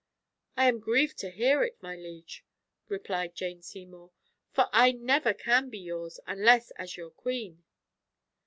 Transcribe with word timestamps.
"I 0.57 0.65
am 0.67 0.79
grieved 0.79 1.19
to 1.19 1.29
hear 1.29 1.61
it, 1.61 1.79
my 1.83 1.95
liege," 1.95 2.43
replied 2.87 3.35
Jane 3.35 3.61
Seymour, 3.61 4.09
"for 4.51 4.65
I 4.73 4.93
never 4.93 5.31
can 5.31 5.69
be 5.69 5.77
yours, 5.77 6.19
unless 6.25 6.71
as 6.71 6.97
your 6.97 7.11
queen." 7.11 7.63